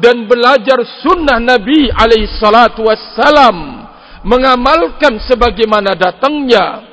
dan 0.03 0.27
belajar 0.27 0.83
sunnah 1.07 1.39
Nabi 1.39 1.87
alaihi 1.87 2.35
salatu 2.35 2.83
wassalam 2.83 3.87
mengamalkan 4.27 5.23
sebagaimana 5.23 5.95
datangnya 5.95 6.91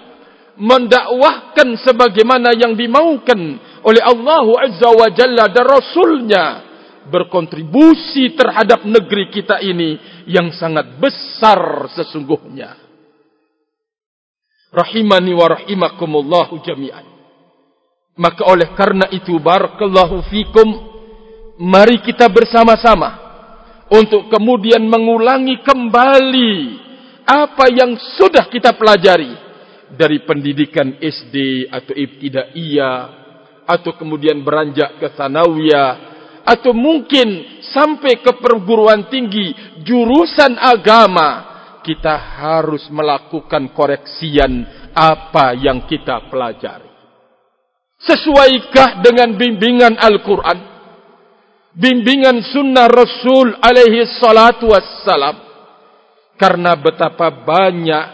mendakwahkan 0.58 1.78
sebagaimana 1.82 2.54
yang 2.54 2.78
dimaukan 2.78 3.41
oleh 3.86 4.02
Allah 4.06 4.45
Azza 4.69 4.89
wa 4.89 5.10
Jalla 5.13 5.45
dan 5.50 5.65
Rasulnya 5.65 6.45
berkontribusi 7.10 8.38
terhadap 8.38 8.86
negeri 8.86 9.34
kita 9.34 9.62
ini 9.65 9.97
yang 10.30 10.54
sangat 10.54 10.97
besar 10.97 11.89
sesungguhnya 11.93 12.87
rahimani 14.71 15.32
wa 15.34 15.47
rahimakumullahu 15.58 16.60
jami'an. 16.63 17.06
Maka 18.17 18.49
oleh 18.49 18.73
karena 18.73 19.06
itu 19.13 19.38
barakallahu 19.38 20.25
fikum 20.27 20.67
mari 21.62 22.01
kita 22.01 22.25
bersama-sama 22.30 23.27
untuk 23.93 24.27
kemudian 24.34 24.82
mengulangi 24.84 25.62
kembali 25.62 26.56
apa 27.27 27.65
yang 27.69 27.93
sudah 28.17 28.49
kita 28.49 28.73
pelajari 28.73 29.36
dari 29.93 30.23
pendidikan 30.25 30.97
SD 30.99 31.67
atau 31.69 31.93
ibtidaiyah 31.93 32.99
atau 33.67 33.91
kemudian 33.95 34.39
beranjak 34.41 34.99
ke 34.99 35.08
sanawiyah 35.15 36.17
atau 36.47 36.71
mungkin 36.71 37.60
sampai 37.75 38.23
ke 38.23 38.32
perguruan 38.39 39.12
tinggi 39.12 39.51
jurusan 39.84 40.56
agama 40.56 41.57
kita 41.88 42.19
harus 42.43 42.84
melakukan 42.91 43.71
koreksian 43.71 44.67
apa 44.91 45.56
yang 45.56 45.88
kita 45.88 46.28
pelajari. 46.28 46.91
Sesuaikah 48.04 49.00
dengan 49.00 49.39
bimbingan 49.39 49.95
Al-Quran? 49.95 50.60
Bimbingan 51.71 52.43
sunnah 52.52 52.91
Rasul 52.91 53.56
alaihi 53.63 54.04
salatu 54.19 54.67
wassalam? 54.67 55.39
Karena 56.36 56.76
betapa 56.76 57.32
banyak 57.32 58.06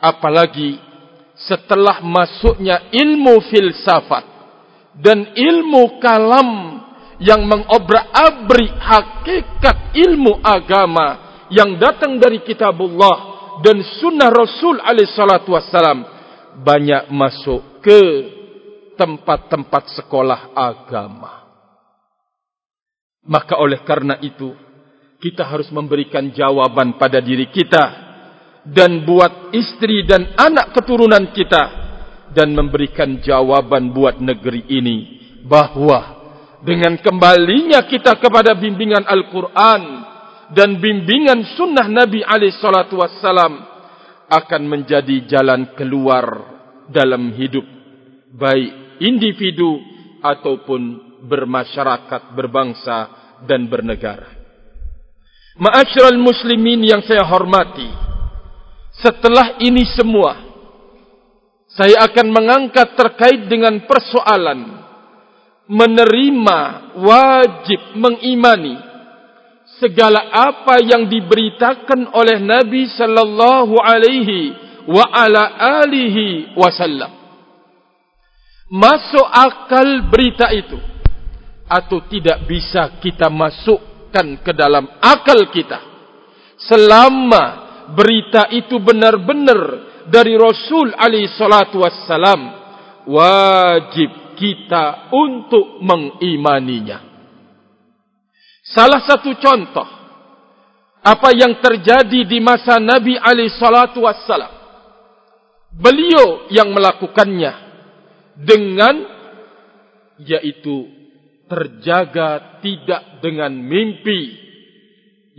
apalagi 0.00 0.80
setelah 1.36 2.00
masuknya 2.00 2.88
ilmu 2.90 3.44
filsafat 3.46 4.24
dan 4.96 5.36
ilmu 5.36 6.00
kalam 6.00 6.80
yang 7.20 7.44
mengobrak-abrik 7.44 8.72
hakikat 8.80 9.92
ilmu 9.94 10.40
agama 10.40 11.25
yang 11.52 11.78
datang 11.78 12.18
dari 12.18 12.42
kitabullah 12.42 13.36
dan 13.62 13.80
sunnah 14.02 14.30
Rasul 14.32 14.82
alaihi 14.82 15.12
salatu 15.14 15.54
wassalam 15.54 16.04
banyak 16.60 17.12
masuk 17.12 17.80
ke 17.84 18.00
tempat-tempat 18.96 19.92
sekolah 20.00 20.56
agama. 20.56 21.44
Maka 23.26 23.58
oleh 23.58 23.82
karena 23.82 24.16
itu 24.22 24.54
kita 25.18 25.44
harus 25.44 25.68
memberikan 25.74 26.30
jawaban 26.30 26.96
pada 26.96 27.18
diri 27.18 27.50
kita 27.50 28.06
dan 28.66 29.02
buat 29.06 29.54
istri 29.54 30.06
dan 30.06 30.34
anak 30.38 30.74
keturunan 30.74 31.30
kita 31.34 31.86
dan 32.34 32.54
memberikan 32.54 33.18
jawaban 33.22 33.94
buat 33.94 34.18
negeri 34.18 34.66
ini 34.70 34.98
bahwa 35.46 36.16
dengan 36.62 36.98
kembalinya 36.98 37.86
kita 37.86 38.18
kepada 38.18 38.58
bimbingan 38.58 39.06
Al-Quran 39.06 40.05
dan 40.54 40.78
bimbingan 40.78 41.56
sunnah 41.58 41.88
Nabi 41.90 42.22
SAW 42.22 43.54
akan 44.26 44.62
menjadi 44.66 45.26
jalan 45.26 45.74
keluar 45.74 46.26
dalam 46.90 47.34
hidup 47.34 47.66
baik 48.34 49.00
individu 49.02 49.80
ataupun 50.22 51.02
bermasyarakat, 51.26 52.36
berbangsa 52.36 52.98
dan 53.46 53.66
bernegara. 53.66 54.34
Ma'asyiral 55.56 56.20
muslimin 56.20 56.84
yang 56.84 57.00
saya 57.00 57.24
hormati, 57.24 57.88
setelah 59.00 59.56
ini 59.64 59.88
semua 59.96 60.46
saya 61.76 62.08
akan 62.08 62.26
mengangkat 62.32 62.96
terkait 62.96 63.48
dengan 63.52 63.84
persoalan 63.84 64.80
menerima 65.68 66.58
wajib 67.04 67.80
mengimani 67.98 68.85
segala 69.76 70.32
apa 70.32 70.80
yang 70.80 71.08
diberitakan 71.08 72.12
oleh 72.16 72.40
Nabi 72.40 72.88
sallallahu 72.88 73.74
alaihi 73.76 74.54
wa 74.88 75.04
ala 75.12 75.42
alihi 75.84 76.56
wasallam 76.56 77.12
masuk 78.72 79.26
akal 79.26 80.10
berita 80.10 80.50
itu 80.54 80.78
atau 81.66 81.98
tidak 82.06 82.46
bisa 82.46 82.98
kita 83.02 83.26
masukkan 83.26 84.38
ke 84.42 84.52
dalam 84.54 84.86
akal 85.02 85.38
kita 85.50 85.82
selama 86.56 87.66
berita 87.92 88.50
itu 88.54 88.78
benar-benar 88.82 89.58
dari 90.06 90.34
Rasul 90.38 90.94
alaihi 90.94 91.30
salatu 91.34 91.82
wassalam 91.82 92.40
wajib 93.06 94.34
kita 94.38 95.10
untuk 95.14 95.80
mengimaninya. 95.82 97.15
Salah 98.76 99.00
satu 99.08 99.32
contoh 99.40 99.88
apa 101.00 101.32
yang 101.32 101.56
terjadi 101.64 102.28
di 102.28 102.44
masa 102.44 102.76
Nabi 102.76 103.16
alaihi 103.16 103.56
salatu 103.56 104.04
wassalam. 104.04 104.52
Beliau 105.72 106.52
yang 106.52 106.76
melakukannya 106.76 107.52
dengan 108.36 108.94
yaitu 110.20 110.92
terjaga 111.48 112.60
tidak 112.60 113.24
dengan 113.24 113.56
mimpi 113.56 114.36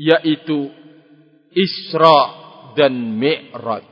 yaitu 0.01 0.73
Isra 1.53 2.21
dan 2.73 3.17
Mi'raj. 3.21 3.89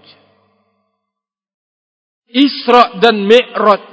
Isra 2.33 2.97
dan 2.97 3.21
Mi'raj 3.29 3.83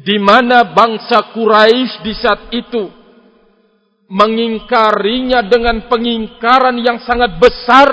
di 0.00 0.16
mana 0.16 0.72
bangsa 0.72 1.28
Quraisy 1.36 1.92
di 2.00 2.12
saat 2.16 2.42
itu 2.56 3.03
mengingkarinya 4.08 5.46
dengan 5.48 5.88
pengingkaran 5.88 6.76
yang 6.80 7.00
sangat 7.04 7.40
besar. 7.40 7.90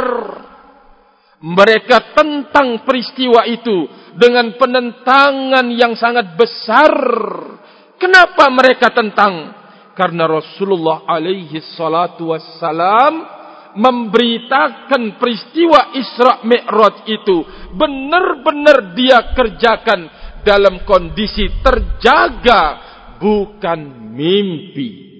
Mereka 1.42 2.14
tentang 2.14 2.86
peristiwa 2.86 3.50
itu 3.50 3.90
dengan 4.14 4.54
penentangan 4.62 5.66
yang 5.74 5.98
sangat 5.98 6.38
besar. 6.38 6.94
Kenapa 7.98 8.46
mereka 8.54 8.94
tentang? 8.94 9.58
Karena 9.98 10.30
Rasulullah 10.30 11.04
alaihi 11.10 11.58
salatu 11.74 12.30
wassalam 12.30 13.42
memberitakan 13.76 15.18
peristiwa 15.18 15.96
Isra 15.96 16.44
Mi'raj 16.44 17.08
itu 17.08 17.38
benar-benar 17.74 18.94
dia 18.94 19.32
kerjakan 19.34 20.12
dalam 20.46 20.84
kondisi 20.86 21.50
terjaga 21.62 22.62
bukan 23.22 24.14
mimpi. 24.14 25.11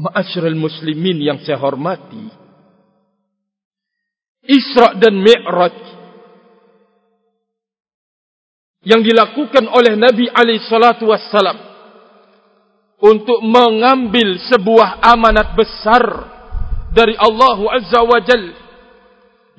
Ma'asyiral 0.00 0.56
muslimin 0.56 1.20
yang 1.20 1.38
saya 1.44 1.60
hormati. 1.60 2.24
Isra 4.48 4.96
dan 4.96 5.20
Mi'raj 5.20 5.76
yang 8.80 9.04
dilakukan 9.04 9.68
oleh 9.68 9.92
Nabi 10.00 10.24
alaihi 10.32 10.64
salatu 10.64 11.12
wassalam 11.12 11.60
untuk 13.04 13.44
mengambil 13.44 14.40
sebuah 14.48 15.04
amanat 15.04 15.52
besar 15.52 16.04
dari 16.96 17.12
Allah 17.20 17.58
Azza 17.76 18.00
wa 18.00 18.18
Jal 18.24 18.44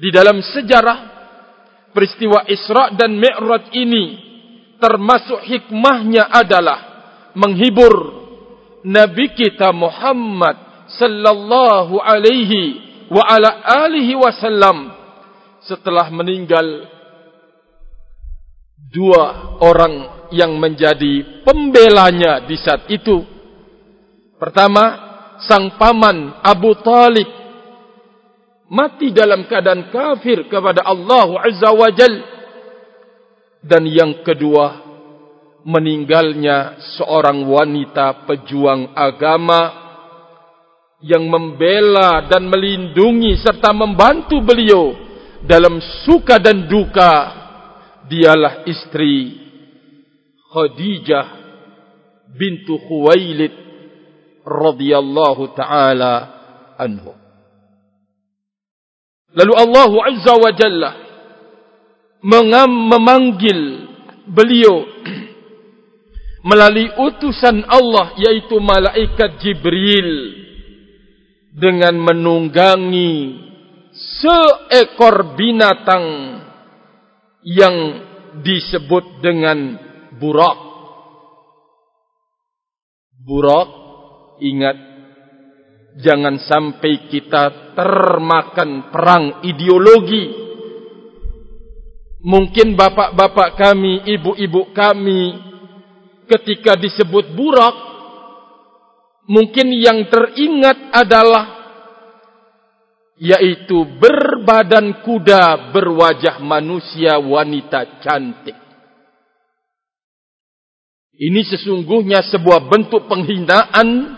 di 0.01 0.09
dalam 0.09 0.41
sejarah 0.41 0.97
peristiwa 1.93 2.49
Isra 2.49 2.97
dan 2.97 3.13
Mi'raj 3.13 3.69
ini 3.77 4.05
termasuk 4.81 5.45
hikmahnya 5.45 6.25
adalah 6.25 6.79
menghibur 7.37 8.20
Nabi 8.81 9.33
kita 9.37 9.69
Muhammad 9.73 10.87
sallallahu 10.97 12.01
alaihi 12.01 12.81
wa 13.11 13.21
ala 13.25 13.61
alihi 13.85 14.17
wasallam 14.17 14.91
setelah 15.61 16.09
meninggal 16.09 16.89
dua 18.91 19.55
orang 19.61 20.27
yang 20.33 20.57
menjadi 20.57 21.43
pembelanya 21.45 22.43
di 22.47 22.55
saat 22.57 22.87
itu 22.89 23.31
Pertama, 24.41 24.83
sang 25.45 25.77
paman 25.77 26.41
Abu 26.41 26.73
Talib 26.81 27.29
mati 28.73 29.13
dalam 29.13 29.45
keadaan 29.45 29.93
kafir 29.93 30.49
kepada 30.49 30.81
Allah 30.81 31.45
Azza 31.45 31.69
wa 31.69 31.85
Jal. 31.93 32.13
Dan 33.61 33.85
yang 33.85 34.25
kedua, 34.25 34.90
meninggalnya 35.65 36.81
seorang 36.97 37.45
wanita 37.45 38.25
pejuang 38.25 38.97
agama 38.97 39.61
yang 41.01 41.25
membela 41.25 42.25
dan 42.29 42.45
melindungi 42.45 43.37
serta 43.41 43.73
membantu 43.73 44.41
beliau 44.41 44.93
dalam 45.45 45.81
suka 46.05 46.37
dan 46.37 46.69
duka. 46.69 47.41
Dialah 48.11 48.67
istri 48.67 49.39
Khadijah 50.51 51.27
bintu 52.35 52.75
Khuwailid 52.75 53.55
radhiyallahu 54.43 55.55
taala 55.55 56.13
anhu. 56.75 57.15
Lalu 59.31 59.53
Allah 59.55 59.91
Azza 60.11 60.33
wa 60.35 60.51
Jalla 60.51 60.91
memanggil 62.21 63.87
beliau 64.27 64.85
melalui 66.41 66.89
utusan 66.97 67.65
Allah 67.69 68.17
yaitu 68.17 68.57
malaikat 68.57 69.37
Jibril 69.41 70.09
dengan 71.53 71.93
menunggangi 71.99 73.37
seekor 73.93 75.37
binatang 75.37 76.05
yang 77.45 77.75
disebut 78.41 79.21
dengan 79.21 79.77
burak. 80.17 80.59
Burak 83.21 83.69
ingat 84.41 84.77
jangan 85.99 86.39
sampai 86.41 87.11
kita 87.11 87.75
termakan 87.75 88.89
perang 88.89 89.43
ideologi 89.43 90.41
mungkin 92.23 92.79
bapak-bapak 92.79 93.59
kami 93.59 94.07
ibu-ibu 94.07 94.71
kami 94.71 95.50
ketika 96.31 96.79
disebut 96.79 97.35
burak 97.35 97.75
mungkin 99.27 99.75
yang 99.75 100.07
teringat 100.07 100.95
adalah 100.95 101.59
yaitu 103.21 103.85
berbadan 104.01 105.03
kuda 105.05 105.69
berwajah 105.75 106.41
manusia 106.41 107.21
wanita 107.21 108.01
cantik. 108.01 108.57
Ini 111.21 111.41
sesungguhnya 111.45 112.25
sebuah 112.25 112.65
bentuk 112.65 113.05
penghinaan 113.05 114.17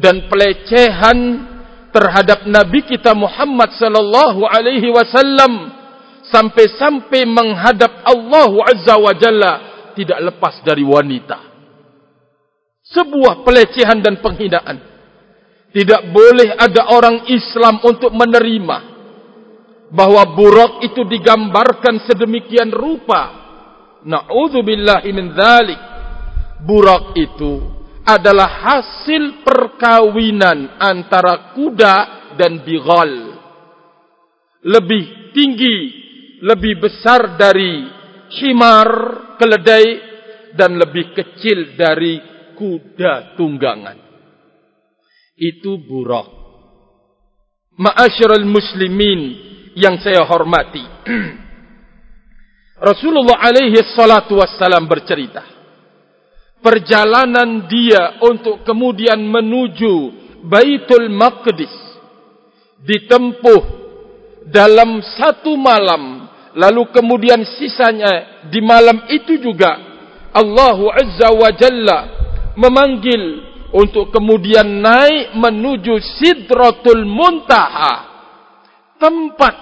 dan 0.00 0.24
pelecehan 0.32 1.18
terhadap 1.92 2.48
Nabi 2.48 2.80
kita 2.88 3.12
Muhammad 3.12 3.76
sallallahu 3.76 4.48
alaihi 4.48 4.88
wasallam 4.88 5.68
sampai-sampai 6.32 7.28
menghadap 7.28 7.92
Allah 8.08 8.50
Azza 8.72 8.96
wa 8.96 9.12
Jalla 9.12 9.73
tidak 9.96 10.20
lepas 10.20 10.60
dari 10.66 10.82
wanita. 10.82 11.38
Sebuah 12.84 13.46
pelecehan 13.46 14.04
dan 14.04 14.20
penghinaan. 14.20 14.76
Tidak 15.74 16.14
boleh 16.14 16.54
ada 16.54 16.94
orang 16.94 17.26
Islam 17.26 17.82
untuk 17.82 18.14
menerima 18.14 18.78
bahwa 19.90 20.22
burak 20.34 20.86
itu 20.86 21.02
digambarkan 21.02 22.02
sedemikian 22.06 22.70
rupa. 22.70 23.42
Na'udzubillahi 24.06 25.10
min 25.10 25.34
dzalik. 25.34 25.80
Burak 26.62 27.16
itu 27.18 27.60
adalah 28.04 28.48
hasil 28.48 29.40
perkawinan 29.42 30.76
antara 30.76 31.56
kuda 31.56 31.96
dan 32.36 32.60
bighal. 32.62 33.12
Lebih 34.64 35.32
tinggi, 35.32 35.78
lebih 36.40 36.80
besar 36.84 37.36
dari 37.36 37.84
himar, 38.40 38.88
keledai, 39.38 39.86
dan 40.54 40.78
lebih 40.78 41.12
kecil 41.14 41.74
dari 41.74 42.18
kuda 42.54 43.34
tunggangan. 43.34 43.98
Itu 45.34 45.82
burak. 45.82 46.30
Ma'asyiral 47.74 48.46
muslimin 48.46 49.20
yang 49.74 49.98
saya 49.98 50.22
hormati. 50.22 50.84
Rasulullah 52.88 53.42
alaihi 53.42 53.82
salatu 53.98 54.38
wassalam 54.38 54.86
bercerita. 54.86 55.42
Perjalanan 56.62 57.66
dia 57.66 58.22
untuk 58.24 58.62
kemudian 58.64 59.20
menuju 59.20 60.24
Baitul 60.46 61.12
Maqdis 61.12 61.72
ditempuh 62.84 63.62
dalam 64.48 65.00
satu 65.00 65.56
malam 65.56 66.13
lalu 66.54 66.90
kemudian 66.94 67.42
sisanya 67.58 68.42
di 68.48 68.62
malam 68.62 69.06
itu 69.10 69.38
juga 69.38 69.74
Allah 70.34 70.78
Azza 70.98 71.28
wa 71.30 71.50
Jalla 71.54 71.98
memanggil 72.58 73.22
untuk 73.74 74.14
kemudian 74.14 74.66
naik 74.66 75.34
menuju 75.34 75.98
Sidratul 76.18 77.06
Muntaha 77.06 77.94
tempat 78.98 79.54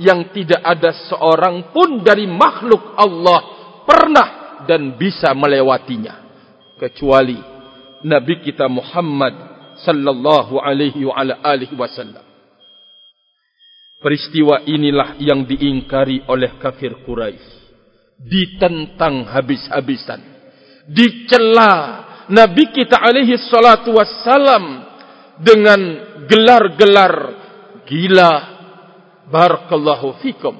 yang 0.00 0.32
tidak 0.32 0.64
ada 0.64 0.96
seorang 1.12 1.68
pun 1.76 2.00
dari 2.00 2.24
makhluk 2.24 2.96
Allah 2.96 3.40
pernah 3.84 4.28
dan 4.64 4.96
bisa 4.96 5.36
melewatinya 5.36 6.24
kecuali 6.80 7.36
Nabi 8.00 8.40
kita 8.40 8.64
Muhammad 8.64 9.36
sallallahu 9.84 10.56
alaihi 10.56 11.04
wa 11.04 11.20
alihi 11.20 11.76
wasallam. 11.76 12.24
Peristiwa 14.00 14.64
inilah 14.64 15.20
yang 15.20 15.44
diingkari 15.44 16.24
oleh 16.24 16.56
kafir 16.56 17.04
Quraisy. 17.04 17.60
Ditentang 18.16 19.28
habis-habisan. 19.28 20.20
Dicela 20.88 21.72
Nabi 22.32 22.72
kita 22.72 22.96
alaihi 22.96 23.36
salatu 23.36 23.92
wassalam 23.96 24.88
dengan 25.40 25.80
gelar-gelar 26.24 27.14
gila. 27.84 28.32
Barakallahu 29.28 30.16
fikum. 30.24 30.56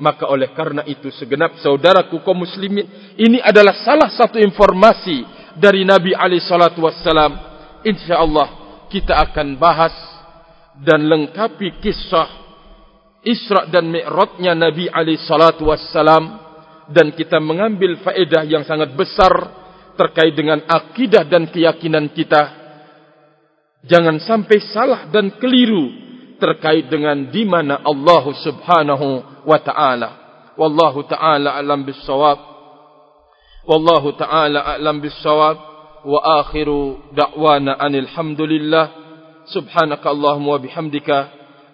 Maka 0.00 0.32
oleh 0.32 0.48
karena 0.56 0.80
itu 0.88 1.12
segenap 1.12 1.60
saudaraku 1.60 2.24
kaum 2.24 2.40
muslimin. 2.40 2.88
Ini 3.20 3.44
adalah 3.44 3.76
salah 3.84 4.08
satu 4.08 4.40
informasi 4.40 5.20
dari 5.60 5.84
Nabi 5.84 6.16
alaihi 6.16 6.40
salatu 6.40 6.88
wassalam 6.88 7.36
insyaallah 7.84 8.48
kita 8.88 9.12
akan 9.28 9.60
bahas 9.60 9.92
dan 10.80 11.04
lengkapi 11.04 11.84
kisah 11.84 12.39
Isra 13.20 13.68
dan 13.68 13.92
Mi'rajnya 13.92 14.56
Nabi 14.56 14.88
alaihi 14.88 15.20
salatu 15.28 15.68
wassalam 15.68 16.40
dan 16.88 17.12
kita 17.12 17.36
mengambil 17.38 18.00
faedah 18.00 18.48
yang 18.48 18.64
sangat 18.64 18.96
besar 18.96 19.30
terkait 19.94 20.32
dengan 20.32 20.64
akidah 20.64 21.28
dan 21.28 21.52
keyakinan 21.52 22.08
kita. 22.16 22.58
Jangan 23.84 24.20
sampai 24.24 24.58
salah 24.72 25.00
dan 25.12 25.36
keliru 25.36 25.92
terkait 26.40 26.88
dengan 26.88 27.28
di 27.28 27.44
mana 27.44 27.84
Allah 27.84 28.24
Subhanahu 28.40 29.08
wa 29.44 29.58
taala. 29.60 30.10
Wallahu 30.56 31.04
taala 31.04 31.56
alam 31.56 31.84
bisawab. 31.84 32.38
Wallahu 33.68 34.16
taala 34.16 34.64
alam 34.64 35.04
bisawab 35.04 35.56
wa 36.04 36.40
akhiru 36.40 37.12
da'wana 37.12 37.76
anil 37.76 38.08
hamdulillah 38.08 38.84
subhanaka 39.52 40.08
allahumma 40.08 40.56
wa 40.56 40.60
bihamdika 40.60 41.39